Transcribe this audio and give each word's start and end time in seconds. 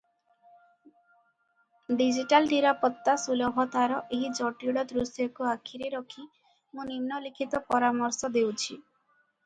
Digital 1.99 2.47
ନିରାପତ୍ତା 2.53 3.15
ସୁଲଭତାର 3.25 4.01
ଏହି 4.19 4.33
ଜଟିଳ 4.41 4.87
ଦୃଶ୍ୟକୁ 4.95 5.49
ଆଖିରେ 5.53 5.95
ରଖି 5.99 6.29
ମୁଁ 6.29 6.91
ନିମ୍ନଲିଖିତ 6.93 7.67
ପରାମର୍ଶ 7.73 8.37
ଦେଉଛି। 8.39 8.71